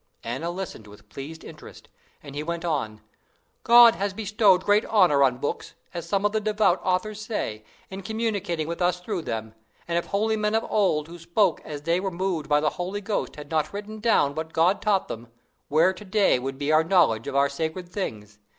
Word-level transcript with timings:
Anna 0.23 0.49
listened 0.49 0.87
with 0.87 1.09
pleased 1.09 1.43
interest, 1.43 1.87
and 2.23 2.33
he 2.33 2.41
went 2.41 2.65
on: 2.65 3.01
"God 3.63 3.93
has 3.93 4.13
bestowed 4.15 4.63
great 4.63 4.83
honor 4.87 5.21
on 5.21 5.37
books, 5.37 5.75
as 5.93 6.09
some 6.09 6.25
of 6.25 6.31
the 6.31 6.41
devout 6.41 6.81
authors 6.83 7.23
say, 7.23 7.63
in 7.91 8.01
communicating 8.01 8.67
with 8.67 8.81
us 8.81 8.99
through 8.99 9.21
them; 9.21 9.53
and 9.87 9.99
if 9.99 10.07
holy 10.07 10.37
men 10.37 10.55
of 10.55 10.65
old 10.71 11.07
who 11.07 11.19
spoke 11.19 11.61
as 11.63 11.83
they 11.83 11.99
were 11.99 12.09
moved 12.09 12.49
by 12.49 12.59
the 12.59 12.71
Holy 12.81 12.99
Ghost 13.01 13.35
had 13.35 13.51
not 13.51 13.71
written 13.73 13.99
down 13.99 14.33
what 14.33 14.53
God 14.53 14.81
taught 14.81 15.07
them, 15.07 15.27
where 15.67 15.93
to 15.93 16.03
day 16.03 16.39
would 16.39 16.57
be 16.57 16.71
our 16.71 16.83
knowledge 16.83 17.27
of 17.27 17.35
our 17.35 17.47
sacred 17.47 17.87
things? 17.87 18.39